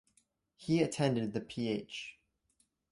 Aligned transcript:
He 0.55 0.81
attended 0.81 1.31
the 1.33 1.41
Ph. 1.41 2.17